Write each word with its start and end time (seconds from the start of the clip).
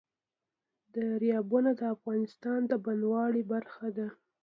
دریابونه 0.93 1.71
د 1.79 1.81
افغانستان 1.95 2.59
د 2.67 2.71
بڼوالۍ 2.85 3.43
برخه 3.53 3.87
ده. 3.97 4.07